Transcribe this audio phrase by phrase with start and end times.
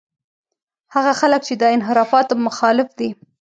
[0.95, 3.09] هغه خلک چې د انحرافاتو مخالف دي.